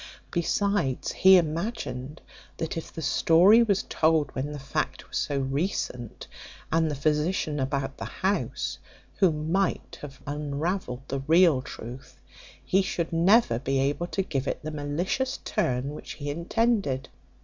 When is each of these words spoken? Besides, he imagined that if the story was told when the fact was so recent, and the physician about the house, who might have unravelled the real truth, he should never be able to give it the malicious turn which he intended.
Besides, 0.31 1.11
he 1.11 1.37
imagined 1.37 2.21
that 2.57 2.75
if 2.75 2.91
the 2.91 3.03
story 3.03 3.61
was 3.61 3.83
told 3.83 4.33
when 4.33 4.51
the 4.51 4.57
fact 4.57 5.07
was 5.07 5.19
so 5.19 5.37
recent, 5.37 6.25
and 6.71 6.89
the 6.89 6.95
physician 6.95 7.59
about 7.59 7.97
the 7.99 8.05
house, 8.05 8.79
who 9.17 9.31
might 9.31 9.99
have 10.01 10.19
unravelled 10.25 11.07
the 11.07 11.19
real 11.19 11.61
truth, 11.61 12.19
he 12.65 12.81
should 12.81 13.13
never 13.13 13.59
be 13.59 13.77
able 13.79 14.07
to 14.07 14.23
give 14.23 14.47
it 14.47 14.63
the 14.63 14.71
malicious 14.71 15.37
turn 15.45 15.93
which 15.93 16.13
he 16.13 16.31
intended. 16.31 17.09